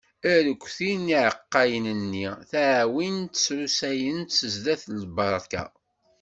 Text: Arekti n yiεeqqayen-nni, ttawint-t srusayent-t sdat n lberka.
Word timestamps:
Arekti 0.33 0.91
n 0.99 1.03
yiεeqqayen-nni, 1.13 2.27
ttawint-t 2.39 3.41
srusayent-t 3.43 4.45
sdat 4.53 4.83
n 4.93 4.95
lberka. 5.03 5.63